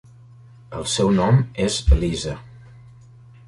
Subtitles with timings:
[0.79, 2.37] El seu nom és Elisa.